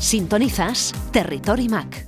Sintonizas 0.00 0.94
Territory 1.10 1.68
Mac. 1.68 2.06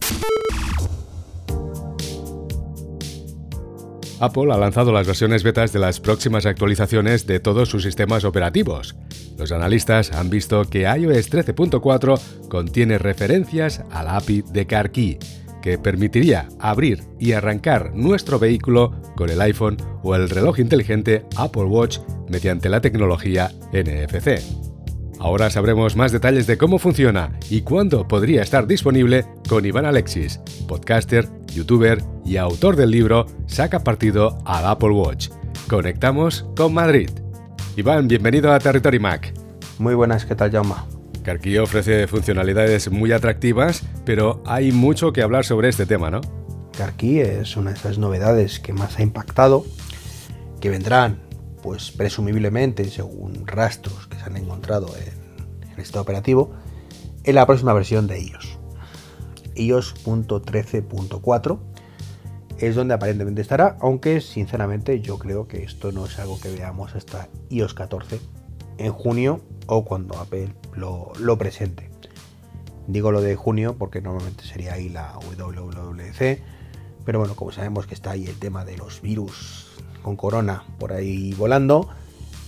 Apple 4.21 4.53
ha 4.53 4.59
lanzado 4.59 4.93
las 4.93 5.06
versiones 5.06 5.43
betas 5.43 5.72
de 5.72 5.79
las 5.79 5.98
próximas 5.98 6.46
actualizaciones 6.46 7.26
de 7.26 7.40
todos 7.40 7.68
sus 7.68 7.82
sistemas 7.82 8.24
operativos. 8.24 8.95
Los 9.38 9.50
analistas 9.50 10.12
han 10.12 10.30
visto 10.30 10.64
que 10.64 10.82
iOS 10.82 11.32
13.4 11.32 12.21
contiene 12.48 12.98
referencias 12.98 13.82
a 13.91 14.04
la 14.04 14.16
API 14.18 14.43
de 14.43 14.66
CarKey, 14.66 15.18
que 15.62 15.79
permitiría 15.79 16.48
abrir 16.59 17.02
y 17.18 17.32
arrancar 17.32 17.95
nuestro 17.95 18.38
vehículo 18.38 18.93
con 19.16 19.30
el 19.30 19.41
iPhone 19.41 19.79
o 20.02 20.14
el 20.14 20.29
reloj 20.30 20.61
inteligente 20.61 21.25
Apple 21.36 21.64
Watch 21.64 21.98
mediante 22.29 22.68
la 22.68 22.80
tecnología 22.80 23.50
NFC. 23.72 24.70
Ahora 25.21 25.50
sabremos 25.50 25.96
más 25.96 26.12
detalles 26.12 26.46
de 26.46 26.57
cómo 26.57 26.79
funciona 26.79 27.39
y 27.50 27.61
cuándo 27.61 28.09
podría 28.09 28.43
estar 28.43 28.66
disponible 28.66 29.27
con 29.50 29.66
Iván 29.66 29.84
Alexis, 29.84 30.41
podcaster, 30.66 31.29
youtuber 31.52 32.02
y 32.24 32.38
autor 32.38 32.74
del 32.74 32.91
libro 32.91 33.27
Saca 33.46 33.80
partido 33.80 34.38
al 34.46 34.65
Apple 34.65 34.93
Watch. 34.93 35.29
Conectamos 35.69 36.46
con 36.56 36.73
Madrid. 36.73 37.10
Iván, 37.77 38.09
bienvenido 38.09 38.51
a 38.51 38.59
Territory 38.59 38.98
Mac. 38.98 39.34
Muy 39.79 39.95
buenas, 39.95 40.24
¿qué 40.24 40.34
tal, 40.34 40.52
Jaume? 40.52 40.73
Carqui 41.23 41.59
ofrece 41.59 42.07
funcionalidades 42.07 42.91
muy 42.91 43.12
atractivas, 43.12 43.82
pero 44.07 44.43
hay 44.46 44.73
mucho 44.73 45.12
que 45.12 45.21
hablar 45.21 45.45
sobre 45.45 45.68
este 45.68 45.84
tema, 45.84 46.10
¿no? 46.10 46.23
Carqui 46.79 47.21
es 47.21 47.59
una 47.59 47.73
de 47.73 47.77
esas 47.77 47.98
novedades 47.98 48.59
que 48.59 48.73
más 48.73 48.98
ha 48.98 49.02
impactado, 49.02 49.66
que 50.62 50.71
vendrán, 50.71 51.21
pues 51.62 51.91
presumiblemente, 51.91 52.84
según 52.91 53.46
rastros 53.46 54.06
que 54.06 54.16
se 54.16 54.24
han 54.24 54.37
encontrado 54.37 54.88
en, 54.96 55.70
en 55.70 55.80
este 55.80 55.98
operativo, 55.98 56.52
en 57.24 57.34
la 57.34 57.46
próxima 57.46 57.73
versión 57.73 58.06
de 58.06 58.20
iOS 58.20 58.60
iOS.13.4 59.60 61.59
es 62.59 62.74
donde 62.74 62.95
aparentemente 62.95 63.40
estará, 63.40 63.76
aunque 63.80 64.20
sinceramente 64.20 65.00
yo 65.00 65.18
creo 65.18 65.48
que 65.48 65.62
esto 65.62 65.92
no 65.92 66.04
es 66.04 66.18
algo 66.18 66.38
que 66.40 66.50
veamos 66.50 66.94
hasta 66.94 67.28
iOS 67.48 67.74
14 67.74 68.20
en 68.78 68.92
junio 68.92 69.40
o 69.66 69.84
cuando 69.84 70.18
Apple 70.18 70.54
lo, 70.74 71.38
presente. 71.38 71.88
Digo 72.86 73.12
lo 73.12 73.22
de 73.22 73.36
junio 73.36 73.76
porque 73.78 74.02
normalmente 74.02 74.44
sería 74.44 74.74
ahí 74.74 74.88
la 74.88 75.14
WWDC, 75.18 76.42
pero 77.04 77.18
bueno, 77.18 77.34
como 77.34 77.52
sabemos 77.52 77.86
que 77.86 77.94
está 77.94 78.10
ahí 78.10 78.26
el 78.26 78.38
tema 78.38 78.64
de 78.64 78.76
los 78.76 79.00
virus 79.00 79.69
con 80.02 80.16
corona 80.16 80.64
por 80.78 80.92
ahí 80.92 81.32
volando, 81.34 81.88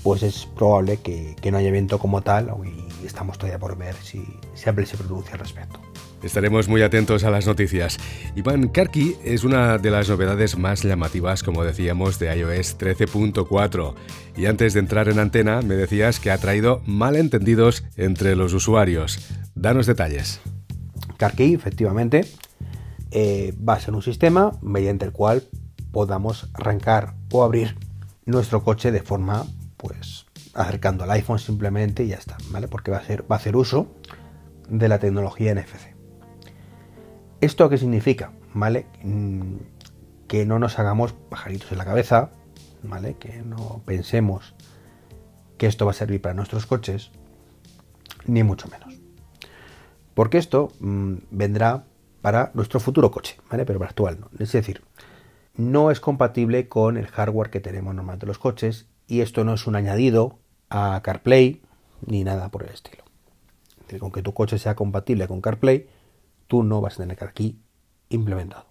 pues 0.02 0.22
es 0.22 0.46
probable 0.46 0.98
que, 0.98 1.36
que 1.40 1.50
no 1.50 1.58
haya 1.58 1.68
evento 1.68 1.98
como 1.98 2.22
tal 2.22 2.52
y 2.64 3.06
estamos 3.06 3.38
todavía 3.38 3.58
por 3.58 3.76
ver 3.76 3.94
si, 3.96 4.24
si 4.54 4.68
Apple 4.68 4.86
se 4.86 4.96
pronuncia 4.96 5.34
al 5.34 5.40
respecto. 5.40 5.80
Estaremos 6.22 6.68
muy 6.68 6.82
atentos 6.82 7.24
a 7.24 7.30
las 7.30 7.46
noticias. 7.48 7.98
Iván 8.36 8.68
Karki 8.68 9.16
es 9.24 9.42
una 9.42 9.76
de 9.78 9.90
las 9.90 10.08
novedades 10.08 10.56
más 10.56 10.84
llamativas, 10.84 11.42
como 11.42 11.64
decíamos, 11.64 12.20
de 12.20 12.36
iOS 12.36 12.78
13.4. 12.78 13.94
Y 14.36 14.46
antes 14.46 14.74
de 14.74 14.80
entrar 14.80 15.08
en 15.08 15.18
antena, 15.18 15.62
me 15.62 15.74
decías 15.74 16.20
que 16.20 16.30
ha 16.30 16.38
traído 16.38 16.80
malentendidos 16.86 17.84
entre 17.96 18.36
los 18.36 18.54
usuarios. 18.54 19.18
Danos 19.56 19.86
detalles. 19.86 20.40
CarKey, 21.16 21.54
efectivamente, 21.54 22.24
eh, 23.10 23.52
va 23.68 23.74
a 23.74 23.80
ser 23.80 23.94
un 23.94 24.02
sistema 24.02 24.52
mediante 24.62 25.04
el 25.04 25.12
cual 25.12 25.42
podamos 25.92 26.50
arrancar 26.54 27.14
o 27.30 27.44
abrir 27.44 27.76
nuestro 28.24 28.64
coche 28.64 28.90
de 28.90 29.02
forma, 29.02 29.46
pues, 29.76 30.26
acercando 30.54 31.04
al 31.04 31.10
iPhone 31.12 31.38
simplemente 31.38 32.04
y 32.04 32.08
ya 32.08 32.16
está, 32.16 32.36
¿vale? 32.50 32.68
Porque 32.68 32.90
va 32.90 32.98
a, 32.98 33.04
ser, 33.04 33.22
va 33.30 33.36
a 33.36 33.38
hacer 33.38 33.56
uso 33.56 33.86
de 34.68 34.88
la 34.88 34.98
tecnología 34.98 35.54
NFC. 35.54 35.94
¿Esto 37.40 37.68
qué 37.68 37.78
significa? 37.78 38.32
¿Vale? 38.54 38.86
Mm, 39.02 39.56
que 40.28 40.46
no 40.46 40.58
nos 40.58 40.78
hagamos 40.78 41.12
pajaritos 41.12 41.72
en 41.72 41.78
la 41.78 41.84
cabeza, 41.84 42.30
¿vale? 42.82 43.16
Que 43.18 43.42
no 43.42 43.82
pensemos 43.84 44.54
que 45.58 45.66
esto 45.66 45.84
va 45.84 45.90
a 45.90 45.94
servir 45.94 46.20
para 46.22 46.34
nuestros 46.34 46.66
coches, 46.66 47.10
ni 48.26 48.42
mucho 48.42 48.68
menos. 48.68 48.94
Porque 50.14 50.38
esto 50.38 50.72
mmm, 50.80 51.14
vendrá 51.30 51.84
para 52.20 52.50
nuestro 52.54 52.80
futuro 52.80 53.10
coche, 53.10 53.36
¿vale? 53.50 53.64
Pero 53.64 53.78
para 53.78 53.90
actual 53.90 54.20
no. 54.20 54.30
Es 54.38 54.52
decir, 54.52 54.82
no 55.54 55.90
es 55.90 56.00
compatible 56.00 56.68
con 56.68 56.96
el 56.96 57.06
hardware 57.06 57.50
que 57.50 57.60
tenemos 57.60 57.94
normalmente 57.94 58.26
los 58.26 58.38
coches 58.38 58.86
y 59.06 59.20
esto 59.20 59.44
no 59.44 59.54
es 59.54 59.66
un 59.66 59.76
añadido 59.76 60.38
a 60.70 61.00
CarPlay 61.02 61.62
ni 62.06 62.24
nada 62.24 62.50
por 62.50 62.64
el 62.64 62.70
estilo. 62.70 63.04
Con 63.98 64.10
que 64.10 64.22
tu 64.22 64.32
coche 64.32 64.58
sea 64.58 64.74
compatible 64.74 65.28
con 65.28 65.42
CarPlay, 65.42 65.86
tú 66.46 66.62
no 66.62 66.80
vas 66.80 66.94
a 66.94 67.02
tener 67.02 67.22
aquí 67.22 67.60
implementado. 68.08 68.66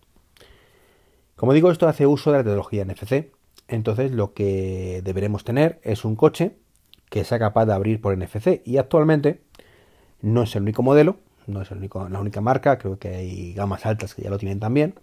Como 1.36 1.54
digo, 1.54 1.72
esto 1.72 1.88
hace 1.88 2.08
uso 2.08 2.32
de 2.32 2.38
la 2.38 2.44
tecnología 2.44 2.86
NFC. 2.86 3.32
Entonces 3.68 4.12
lo 4.12 4.34
que 4.34 5.02
deberemos 5.04 5.44
tener 5.44 5.80
es 5.84 6.04
un 6.06 6.16
coche 6.16 6.58
que 7.10 7.24
sea 7.24 7.40
capaz 7.40 7.66
de 7.66 7.74
abrir 7.74 8.02
por 8.02 8.18
NFC 8.18 8.62
y 8.66 8.78
actualmente 8.78 9.42
no 10.22 10.44
es 10.44 10.56
el 10.56 10.64
único 10.64 10.82
modelo, 10.84 11.18
no 11.48 11.62
es 11.62 11.72
la 11.72 12.20
única 12.20 12.42
marca, 12.42 12.78
creo 12.78 13.00
que 13.00 13.10
hay 13.10 13.54
gamas 13.54 13.86
altas 13.86 14.16
que 14.16 14.24
ya 14.24 14.30
lo 14.30 14.38
tienen 14.38 14.60
también, 14.60 14.96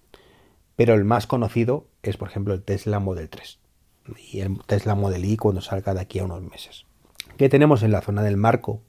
pero 0.79 0.95
el 0.95 1.05
más 1.05 1.27
conocido 1.27 1.89
es 2.05 2.17
por 2.17 2.29
ejemplo 2.29 2.55
el 2.55 2.63
Tesla 2.63 3.01
Model 3.01 3.29
3 3.29 3.59
y 4.31 4.39
el 4.43 4.61
Tesla 4.65 4.95
Model 4.95 5.25
Y 5.25 5.37
cuando 5.37 5.61
salga 5.61 5.93
de 5.93 6.01
aquí 6.01 6.21
a 6.21 6.25
unos 6.25 6.41
meses. 6.41 6.87
Que 7.37 7.49
tenemos 7.49 7.83
en 7.83 7.91
la 7.91 8.01
zona 8.01 8.23
del 8.23 8.37
marco 8.37 8.81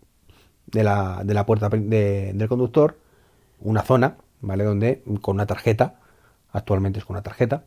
de 0.68 0.84
la, 0.84 1.24
de 1.24 1.34
la 1.34 1.48
puerta 1.48 1.68
de, 1.68 2.32
del 2.36 2.48
conductor 2.48 3.00
una 3.60 3.82
zona, 3.82 4.18
¿vale? 4.40 4.66
Donde 4.66 5.02
con 5.20 5.38
una 5.38 5.48
tarjeta, 5.48 6.00
actualmente 6.52 7.00
es 7.00 7.06
con 7.06 7.16
una 7.16 7.24
tarjeta, 7.24 7.64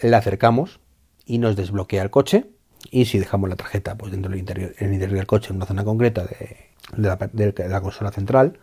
la 0.00 0.16
acercamos 0.16 0.80
y 1.26 1.36
nos 1.36 1.56
desbloquea 1.56 2.02
el 2.02 2.08
coche. 2.08 2.46
Y 2.90 3.04
si 3.04 3.18
dejamos 3.18 3.50
la 3.50 3.56
tarjeta 3.56 3.98
pues 3.98 4.12
dentro 4.12 4.30
del 4.30 4.40
interior, 4.40 4.74
en 4.78 4.88
el 4.88 4.94
interior 4.94 5.18
del 5.18 5.26
coche, 5.26 5.50
en 5.50 5.56
una 5.56 5.66
zona 5.66 5.84
concreta 5.84 6.24
de, 6.24 6.70
la, 6.96 7.16
de, 7.16 7.68
la, 7.68 7.82
consola 7.82 8.12
central, 8.12 8.58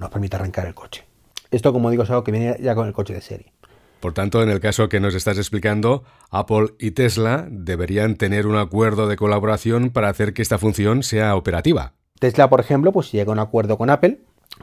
nos 0.00 0.10
permite 0.10 0.34
arrancar 0.34 0.66
el 0.66 0.74
coche. 0.74 1.04
Esto, 1.52 1.72
como 1.72 1.90
digo, 1.90 2.02
es 2.02 2.10
algo 2.10 2.24
que 2.24 2.32
viene 2.32 2.56
ya 2.60 2.74
con 2.74 2.88
el 2.88 2.92
coche 2.92 3.14
de 3.14 3.20
serie. 3.20 3.52
Por 4.00 4.14
tanto, 4.14 4.42
en 4.42 4.48
el 4.48 4.60
caso 4.60 4.88
que 4.88 4.98
nos 4.98 5.14
estás 5.14 5.36
explicando, 5.36 6.04
Apple 6.30 6.68
y 6.78 6.92
Tesla 6.92 7.46
deberían 7.50 8.16
tener 8.16 8.46
un 8.46 8.56
acuerdo 8.56 9.06
de 9.06 9.16
colaboración 9.16 9.90
para 9.90 10.08
hacer 10.08 10.32
que 10.32 10.40
esta 10.40 10.58
función 10.58 11.02
sea 11.02 11.36
operativa. 11.36 11.92
Tesla, 12.18 12.48
por 12.48 12.60
ejemplo, 12.60 12.92
pues 12.92 13.08
si 13.08 13.18
llega 13.18 13.30
a 13.30 13.34
un 13.34 13.38
acuerdo 13.38 13.76
con 13.76 13.90
Apple, 13.90 14.20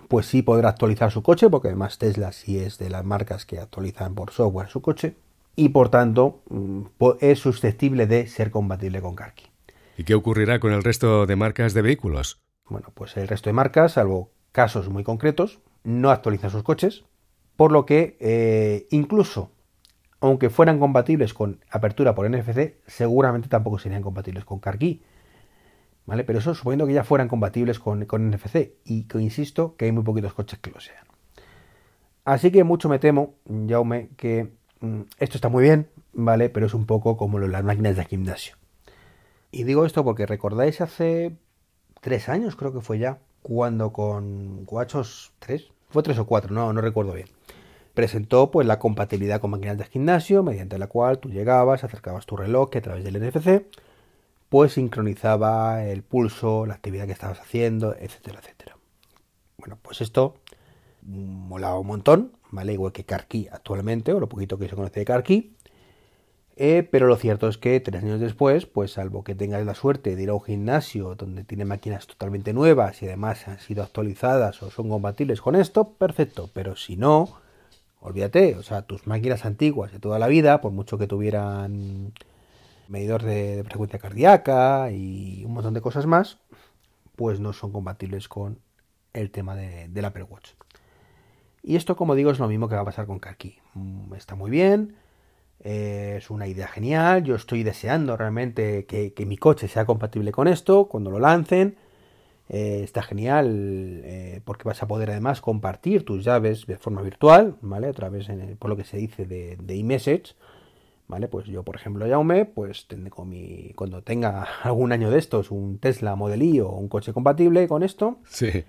pues 0.07 0.25
sí 0.25 0.41
podrá 0.41 0.69
actualizar 0.69 1.11
su 1.11 1.21
coche, 1.21 1.49
porque 1.49 1.67
además 1.67 1.99
Tesla 1.99 2.31
sí 2.31 2.57
es 2.57 2.79
de 2.79 2.89
las 2.89 3.05
marcas 3.05 3.45
que 3.45 3.59
actualizan 3.59 4.15
por 4.15 4.31
software 4.31 4.69
su 4.69 4.81
coche, 4.81 5.15
y 5.55 5.69
por 5.69 5.89
tanto 5.89 6.41
mm, 6.49 6.83
es 7.19 7.39
susceptible 7.39 8.07
de 8.07 8.27
ser 8.27 8.49
compatible 8.49 9.01
con 9.01 9.15
CarKey. 9.15 9.47
¿Y 9.97 10.03
qué 10.03 10.15
ocurrirá 10.15 10.59
con 10.59 10.73
el 10.73 10.83
resto 10.83 11.25
de 11.25 11.35
marcas 11.35 11.73
de 11.73 11.81
vehículos? 11.81 12.39
Bueno, 12.67 12.89
pues 12.93 13.17
el 13.17 13.27
resto 13.27 13.49
de 13.49 13.53
marcas, 13.53 13.93
salvo 13.93 14.31
casos 14.51 14.89
muy 14.89 15.03
concretos, 15.03 15.59
no 15.83 16.09
actualizan 16.09 16.49
sus 16.49 16.63
coches, 16.63 17.05
por 17.57 17.73
lo 17.73 17.85
que 17.85 18.16
eh, 18.22 18.88
incluso 18.91 19.51
aunque 20.19 20.50
fueran 20.50 20.79
compatibles 20.79 21.34
con 21.34 21.59
apertura 21.69 22.16
por 22.16 22.28
NFC, 22.28 22.78
seguramente 22.88 23.50
tampoco 23.50 23.78
serían 23.78 24.01
compatibles 24.01 24.45
con 24.45 24.59
CarKey 24.59 25.01
¿vale? 26.07 26.23
Pero 26.23 26.40
eso 26.40 26.56
suponiendo 26.56 26.88
que 26.88 26.94
ya 26.94 27.03
fueran 27.03 27.28
compatibles 27.28 27.78
con, 27.78 28.00
NFC 28.00 28.72
y 28.84 29.03
que 29.03 29.22
insisto 29.22 29.75
que 29.75 29.85
hay 29.85 29.91
muy 29.91 30.03
poquitos 30.03 30.34
coches 30.34 30.57
que 30.57 30.72
lo 30.72 30.79
sean. 30.79 31.06
Así 32.25 32.51
que 32.51 32.63
mucho 32.63 32.90
me 32.90 32.97
temo, 32.97 33.35
Jaume, 33.67 34.09
que 34.17 34.51
mm, 34.79 35.01
esto 35.19 35.38
está 35.38 35.50
muy 35.50 35.63
bien, 35.63 35.90
¿vale? 36.13 36.50
Pero 36.50 36.66
es 36.66 36.73
un 36.73 36.85
poco 36.85 37.16
como 37.17 37.40
las 37.40 37.63
máquinas 37.63 37.96
de 37.96 38.06
gimnasio. 38.06 38.56
Y 39.51 39.63
digo 39.63 39.85
esto 39.85 40.03
porque 40.03 40.25
recordáis 40.25 40.81
hace 40.81 41.38
tres 42.01 42.28
años, 42.29 42.56
creo 42.56 42.73
que 42.73 42.81
fue 42.81 43.00
ya, 43.00 43.19
cuando 43.41 43.94
con 43.94 44.66
Guachos 44.66 45.34
3, 45.40 45.72
fue 45.90 46.03
tres 46.03 46.17
o 46.20 46.26
cuatro, 46.26 46.53
no, 46.53 46.73
no 46.73 46.81
recuerdo 46.81 47.14
bien. 47.14 47.28
Presentó 47.97 48.52
pues 48.52 48.67
la 48.67 48.78
compatibilidad 48.78 49.41
con 49.41 49.49
máquinas 49.49 49.79
de 49.79 49.85
gimnasio, 49.85 50.44
mediante 50.44 50.78
la 50.78 50.85
cual 50.85 51.17
tú 51.17 51.29
llegabas, 51.29 51.84
acercabas 51.84 52.28
tu 52.28 52.38
reloj 52.38 52.70
que 52.70 52.78
a 52.78 52.82
través 52.84 53.03
del 53.03 53.20
NFC 53.20 53.66
pues 54.49 54.73
sincronizaba 54.73 55.84
el 55.84 56.03
pulso, 56.03 56.67
la 56.67 56.76
actividad 56.76 57.08
que 57.08 57.14
estabas 57.14 57.40
haciendo, 57.40 57.96
etcétera, 57.96 58.38
etcétera. 58.40 58.78
Bueno, 59.58 59.79
pues 59.82 60.02
esto 60.02 60.35
molaba 61.02 61.79
un 61.79 61.88
montón, 61.88 62.34
¿vale? 62.52 62.73
Igual 62.73 62.91
que 62.91 63.03
CarKey 63.03 63.47
actualmente, 63.52 64.14
o 64.14 64.20
lo 64.20 64.29
poquito 64.29 64.59
que 64.59 64.70
se 64.70 64.76
conoce 64.76 65.00
de 65.00 65.05
CarKey. 65.05 65.55
Eh, 66.55 66.88
pero 66.91 67.08
lo 67.08 67.16
cierto 67.16 67.47
es 67.47 67.58
que 67.58 67.79
tres 67.79 68.03
años 68.03 68.20
después, 68.20 68.67
pues 68.67 68.91
salvo 68.91 69.23
que 69.23 69.34
tengas 69.34 69.66
la 69.66 69.73
suerte 69.73 70.16
de 70.16 70.22
ir 70.22 70.29
a 70.29 70.35
un 70.35 70.43
gimnasio 70.43 71.16
donde 71.16 71.43
tiene 71.43 71.66
máquinas 71.66 72.05
totalmente 72.05 72.53
nuevas 72.53 73.02
y 73.02 73.08
además 73.08 73.47
han 73.47 73.58
sido 73.58 73.82
actualizadas 73.82 74.61
o 74.61 74.70
son 74.70 74.88
compatibles 74.88 75.41
con 75.41 75.55
esto, 75.55 75.93
perfecto. 75.93 76.52
Pero 76.53 76.76
si 76.76 76.96
no, 76.96 77.47
olvídate, 77.99 78.55
o 78.55 78.64
sea, 78.64 78.84
tus 78.84 79.08
máquinas 79.08 79.46
antiguas 79.46 79.91
de 79.91 79.99
toda 79.99 80.20
la 80.20 80.28
vida, 80.28 80.61
por 80.61 80.72
mucho 80.72 80.97
que 80.97 81.08
tuvieran 81.08 82.14
medidor 82.88 83.23
de, 83.23 83.64
frecuencia 83.66 83.99
cardíaca 83.99 84.91
y 84.91 85.44
un 85.46 85.53
montón 85.53 85.73
de 85.73 85.82
cosas 85.82 86.05
más, 86.05 86.40
pues 87.16 87.40
no 87.40 87.53
son 87.53 87.72
compatibles 87.72 88.28
con 88.28 88.59
el 89.14 89.32
tema 89.32 89.55
de, 89.55 89.88
del 89.90 90.05
Apple 90.05 90.23
Watch. 90.23 90.52
Y 91.64 91.76
esto, 91.76 91.96
como 91.97 92.16
digo, 92.16 92.32
es 92.32 92.40
lo 92.40 92.47
mismo 92.47 92.70
que 92.70 92.76
va 92.76 92.82
a 92.82 92.85
pasar 92.85 93.08
con 93.08 93.20
CarKey. 93.20 93.59
Mm, 93.73 94.14
está 94.14 94.35
muy 94.35 94.50
bien, 94.50 94.96
eh, 95.59 96.16
es 96.17 96.29
una 96.29 96.47
idea 96.47 96.67
genial. 96.67 97.23
Yo 97.23 97.35
estoy 97.35 97.64
deseando 97.64 98.16
realmente 98.16 98.85
que, 98.85 99.14
mi 99.26 99.38
coche 99.38 99.67
sea 99.67 99.85
compatible 99.85 100.32
con 100.32 100.47
esto 100.47 100.88
cuando 100.88 101.11
lo 101.11 101.20
lancen. 101.20 101.78
Eh, 102.49 102.82
está 102.84 103.02
genial 103.02 104.02
eh, 104.03 104.41
porque 104.46 104.64
vas 104.64 104.82
a 104.82 104.88
poder 104.88 105.11
además 105.11 105.41
compartir 105.41 106.05
tus 106.05 106.23
llaves 106.23 106.66
de 106.66 106.78
forma 106.78 107.02
virtual, 107.02 107.58
¿vale? 107.61 107.88
A 107.88 107.94
través, 107.94 108.28
por 108.59 108.70
lo 108.70 108.78
que 108.78 108.85
se 108.85 108.97
dice 108.97 109.26
de, 109.26 109.58
de 109.61 109.76
eMessage. 109.76 110.35
¿Vale? 111.09 111.29
Pues 111.29 111.46
yo, 111.46 111.64
por 111.64 111.78
ejemplo, 111.78 112.05
Jaume, 112.05 112.44
pues 112.44 112.85
con 113.11 113.29
mi, 113.29 113.72
cuando 113.76 114.02
tenga 114.02 114.46
algún 114.64 114.91
año 114.91 115.09
de 115.09 115.20
estos, 115.20 115.52
un 115.52 115.78
Tesla 115.78 116.17
Model 116.17 116.61
o 116.61 116.72
un 116.72 116.90
coche 116.90 117.14
compatible 117.14 117.66
con 117.70 117.82
esto, 117.82 118.20
sí 118.26 118.66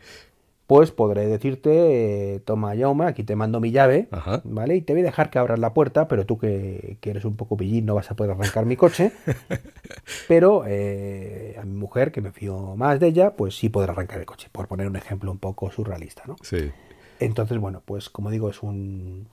pues 0.69 0.91
podré 0.91 1.27
decirte, 1.27 2.35
eh, 2.35 2.41
toma 2.41 2.77
Jaume, 2.77 3.07
aquí 3.07 3.25
te 3.25 3.35
mando 3.37 3.59
mi 3.59 3.71
llave, 3.71 4.07
¿vale? 4.45 4.77
Y 4.77 4.83
te 4.83 4.93
voy 4.93 5.01
a 5.01 5.07
dejar 5.07 5.31
que 5.31 5.39
abras 5.39 5.59
la 5.59 5.73
puerta, 5.73 6.09
pero 6.09 6.27
tú 6.27 6.37
que, 6.37 6.99
eres 7.01 7.25
un 7.25 7.37
poco 7.37 7.57
pillín 7.57 7.87
no 7.87 7.95
vas 7.95 8.11
a 8.11 8.17
poder 8.17 8.33
arrancar 8.33 8.67
mi 8.67 8.77
coche. 8.77 9.11
pero 10.29 10.65
eh, 10.67 11.57
a 11.59 11.65
mi 11.65 11.73
mujer, 11.73 12.13
que 12.13 12.21
me 12.21 12.33
fío 12.33 12.77
más 12.77 13.01
de 13.01 13.07
ella, 13.07 13.35
pues 13.35 13.57
sí 13.57 13.71
podrá 13.71 13.95
arrancar 13.95 14.19
el 14.19 14.27
coche, 14.27 14.51
por 14.53 14.69
poner 14.69 14.87
un 14.87 14.97
ejemplo 14.97 15.33
un 15.33 15.39
poco 15.39 15.71
surrealista, 15.71 16.25
¿no? 16.27 16.37
Sí. 16.43 16.71
Entonces, 17.19 17.57
bueno, 17.57 17.83
pues 17.83 18.11
como 18.11 18.31
digo, 18.31 18.51
es 18.51 18.63
un, 18.63 19.27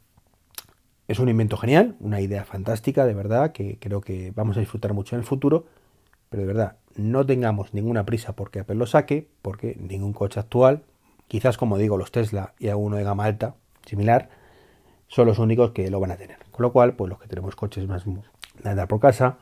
es 1.09 1.19
un 1.19 1.27
invento 1.27 1.57
genial, 1.57 1.97
una 1.99 2.21
idea 2.21 2.45
fantástica, 2.45 3.05
de 3.05 3.13
verdad, 3.13 3.51
que 3.51 3.77
creo 3.77 3.99
que 3.99 4.31
vamos 4.33 4.55
a 4.55 4.61
disfrutar 4.61 4.93
mucho 4.93 5.17
en 5.17 5.19
el 5.19 5.25
futuro, 5.25 5.65
pero 6.29 6.43
de 6.43 6.47
verdad, 6.47 6.77
no 6.95 7.25
tengamos 7.25 7.73
ninguna 7.73 8.05
prisa 8.05 8.37
porque 8.37 8.59
Apple 8.59 8.75
lo 8.75 8.85
saque, 8.85 9.27
porque 9.41 9.75
ningún 9.77 10.13
coche 10.13 10.39
actual 10.39 10.85
Quizás, 11.27 11.57
como 11.57 11.77
digo, 11.77 11.97
los 11.97 12.11
Tesla 12.11 12.53
y 12.59 12.69
alguno 12.69 12.97
de 12.97 13.03
gama 13.03 13.25
alta, 13.25 13.55
similar, 13.85 14.29
son 15.07 15.27
los 15.27 15.39
únicos 15.39 15.71
que 15.71 15.89
lo 15.89 15.99
van 15.99 16.11
a 16.11 16.17
tener. 16.17 16.37
Con 16.51 16.63
lo 16.63 16.71
cual, 16.71 16.95
pues 16.95 17.09
los 17.09 17.19
que 17.19 17.27
tenemos 17.27 17.55
coches 17.55 17.87
más 17.87 18.05
de 18.05 18.69
andar 18.69 18.87
por 18.87 18.99
casa, 18.99 19.37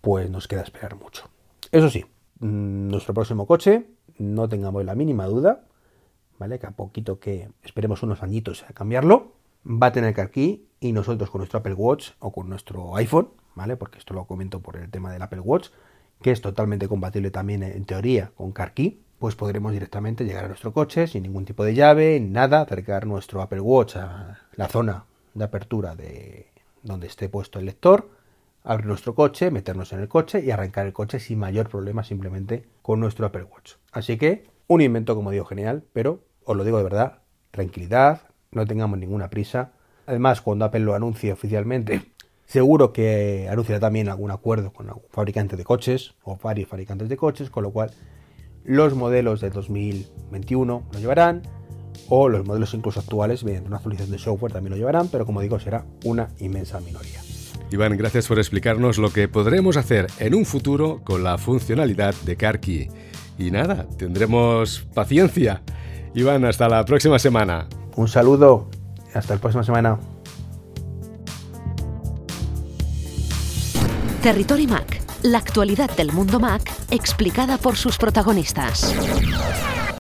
pues 0.00 0.30
nos 0.30 0.48
queda 0.48 0.62
esperar 0.62 0.96
mucho. 0.96 1.28
Eso 1.72 1.88
sí, 1.90 2.04
mm, 2.40 2.88
nuestro 2.88 3.14
próximo 3.14 3.46
coche, 3.46 3.86
no 4.18 4.48
tengamos 4.48 4.84
la 4.84 4.94
mínima 4.94 5.26
duda, 5.26 5.64
¿vale? 6.38 6.58
Que 6.58 6.66
a 6.66 6.70
poquito 6.72 7.18
que 7.18 7.48
esperemos 7.62 8.02
unos 8.02 8.22
añitos 8.22 8.64
a 8.68 8.72
cambiarlo, 8.72 9.32
va 9.66 9.88
a 9.88 9.92
tener 9.92 10.14
CarKey 10.14 10.66
y 10.80 10.92
nosotros 10.92 11.30
con 11.30 11.40
nuestro 11.40 11.60
Apple 11.60 11.74
Watch 11.74 12.10
o 12.18 12.32
con 12.32 12.48
nuestro 12.48 12.96
iPhone, 12.96 13.30
¿vale? 13.54 13.76
Porque 13.76 13.98
esto 13.98 14.14
lo 14.14 14.26
comento 14.26 14.60
por 14.60 14.76
el 14.76 14.90
tema 14.90 15.12
del 15.12 15.22
Apple 15.22 15.40
Watch, 15.40 15.68
que 16.20 16.30
es 16.30 16.40
totalmente 16.40 16.88
compatible 16.88 17.30
también 17.30 17.62
en 17.62 17.84
teoría 17.84 18.30
con 18.36 18.52
CarKey, 18.52 19.00
pues 19.24 19.36
podremos 19.36 19.72
directamente 19.72 20.26
llegar 20.26 20.44
a 20.44 20.48
nuestro 20.48 20.74
coche 20.74 21.06
sin 21.06 21.22
ningún 21.22 21.46
tipo 21.46 21.64
de 21.64 21.74
llave, 21.74 22.20
nada, 22.20 22.60
acercar 22.60 23.06
nuestro 23.06 23.40
Apple 23.40 23.60
Watch 23.60 23.96
a 23.96 24.38
la 24.54 24.68
zona 24.68 25.06
de 25.32 25.44
apertura 25.44 25.96
de 25.96 26.48
donde 26.82 27.06
esté 27.06 27.30
puesto 27.30 27.58
el 27.58 27.64
lector, 27.64 28.10
abrir 28.64 28.84
nuestro 28.84 29.14
coche, 29.14 29.50
meternos 29.50 29.94
en 29.94 30.00
el 30.00 30.08
coche 30.08 30.44
y 30.44 30.50
arrancar 30.50 30.84
el 30.84 30.92
coche 30.92 31.20
sin 31.20 31.38
mayor 31.38 31.70
problema 31.70 32.04
simplemente 32.04 32.66
con 32.82 33.00
nuestro 33.00 33.24
Apple 33.24 33.44
Watch. 33.44 33.76
Así 33.92 34.18
que 34.18 34.44
un 34.66 34.82
invento 34.82 35.14
como 35.14 35.30
digo 35.30 35.46
genial, 35.46 35.84
pero 35.94 36.20
os 36.44 36.54
lo 36.54 36.62
digo 36.62 36.76
de 36.76 36.84
verdad, 36.84 37.20
tranquilidad, 37.50 38.28
no 38.50 38.66
tengamos 38.66 38.98
ninguna 38.98 39.30
prisa. 39.30 39.72
Además, 40.04 40.42
cuando 40.42 40.66
Apple 40.66 40.80
lo 40.80 40.94
anuncie 40.94 41.32
oficialmente, 41.32 42.12
seguro 42.44 42.92
que 42.92 43.48
anunciará 43.50 43.80
también 43.80 44.10
algún 44.10 44.32
acuerdo 44.32 44.74
con 44.74 44.86
algún 44.88 45.08
fabricante 45.08 45.56
de 45.56 45.64
coches 45.64 46.12
o 46.24 46.36
varios 46.36 46.68
fabricantes 46.68 47.08
de 47.08 47.16
coches, 47.16 47.48
con 47.48 47.62
lo 47.62 47.70
cual 47.70 47.90
los 48.64 48.94
modelos 48.94 49.40
de 49.40 49.50
2021 49.50 50.82
lo 50.92 50.98
llevarán, 50.98 51.42
o 52.08 52.28
los 52.28 52.44
modelos 52.44 52.74
incluso 52.74 53.00
actuales, 53.00 53.44
mediante 53.44 53.68
una 53.68 53.76
actualización 53.76 54.12
de 54.12 54.18
software, 54.18 54.52
también 54.52 54.72
lo 54.72 54.76
llevarán, 54.76 55.08
pero 55.08 55.26
como 55.26 55.40
digo, 55.40 55.58
será 55.58 55.84
una 56.04 56.28
inmensa 56.38 56.80
minoría. 56.80 57.20
Iván, 57.70 57.96
gracias 57.96 58.26
por 58.28 58.38
explicarnos 58.38 58.98
lo 58.98 59.10
que 59.10 59.28
podremos 59.28 59.76
hacer 59.76 60.06
en 60.18 60.34
un 60.34 60.44
futuro 60.44 61.00
con 61.02 61.24
la 61.24 61.38
funcionalidad 61.38 62.14
de 62.24 62.36
CarKey. 62.36 62.88
Y 63.38 63.50
nada, 63.50 63.86
tendremos 63.96 64.86
paciencia. 64.94 65.62
Iván, 66.14 66.44
hasta 66.44 66.68
la 66.68 66.84
próxima 66.84 67.18
semana. 67.18 67.66
Un 67.96 68.08
saludo, 68.08 68.68
hasta 69.12 69.34
la 69.34 69.40
próxima 69.40 69.64
semana. 69.64 69.98
Territory 74.22 74.66
Mac 74.66 75.03
la 75.24 75.38
actualidad 75.38 75.90
del 75.96 76.12
mundo 76.12 76.38
Mac 76.38 76.70
explicada 76.90 77.56
por 77.56 77.76
sus 77.76 77.96
protagonistas. 77.96 78.94